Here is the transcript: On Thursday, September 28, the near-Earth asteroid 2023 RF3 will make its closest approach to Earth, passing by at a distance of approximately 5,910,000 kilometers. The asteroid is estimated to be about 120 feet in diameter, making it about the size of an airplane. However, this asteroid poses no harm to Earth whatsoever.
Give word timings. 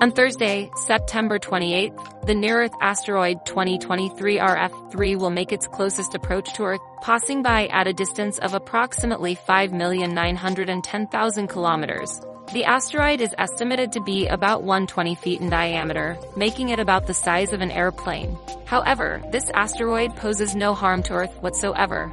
On 0.00 0.10
Thursday, 0.10 0.70
September 0.86 1.38
28, 1.38 1.92
the 2.26 2.34
near-Earth 2.34 2.72
asteroid 2.80 3.46
2023 3.46 4.38
RF3 4.38 5.18
will 5.18 5.30
make 5.30 5.52
its 5.52 5.68
closest 5.68 6.16
approach 6.16 6.52
to 6.54 6.64
Earth, 6.64 6.80
passing 7.00 7.42
by 7.42 7.68
at 7.68 7.86
a 7.86 7.92
distance 7.92 8.38
of 8.38 8.54
approximately 8.54 9.36
5,910,000 9.36 11.48
kilometers. 11.48 12.20
The 12.52 12.64
asteroid 12.64 13.20
is 13.20 13.36
estimated 13.38 13.92
to 13.92 14.00
be 14.00 14.26
about 14.26 14.64
120 14.64 15.14
feet 15.14 15.40
in 15.40 15.48
diameter, 15.48 16.18
making 16.36 16.70
it 16.70 16.80
about 16.80 17.06
the 17.06 17.14
size 17.14 17.52
of 17.52 17.60
an 17.60 17.70
airplane. 17.70 18.36
However, 18.64 19.22
this 19.30 19.48
asteroid 19.50 20.16
poses 20.16 20.56
no 20.56 20.74
harm 20.74 21.04
to 21.04 21.14
Earth 21.14 21.40
whatsoever. 21.40 22.12